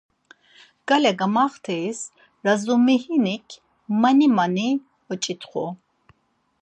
[0.87, 2.07] Gale gamaxt̆eysi
[2.45, 3.47] Razumihinik
[4.01, 4.69] mani mani
[5.11, 5.65] uç̌itxu.